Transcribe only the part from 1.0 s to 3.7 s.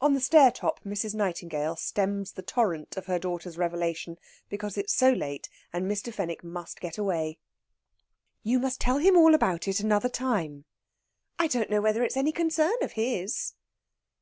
Nightingale stems the torrent of her daughter's